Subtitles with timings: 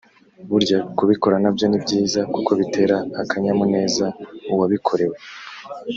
[0.49, 4.05] Burya kubikora nabyo ni byiza kuko bitera akanyamuneza
[4.51, 5.15] uwabikorewe